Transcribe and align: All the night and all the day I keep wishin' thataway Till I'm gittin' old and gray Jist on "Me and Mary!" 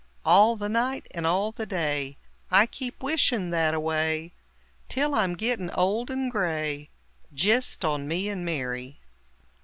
All 0.25 0.55
the 0.55 0.67
night 0.67 1.05
and 1.11 1.27
all 1.27 1.51
the 1.51 1.67
day 1.67 2.17
I 2.49 2.65
keep 2.65 3.03
wishin' 3.03 3.51
thataway 3.51 4.31
Till 4.89 5.13
I'm 5.13 5.35
gittin' 5.35 5.69
old 5.75 6.09
and 6.09 6.31
gray 6.31 6.89
Jist 7.35 7.85
on 7.85 8.07
"Me 8.07 8.27
and 8.27 8.43
Mary!" 8.43 8.99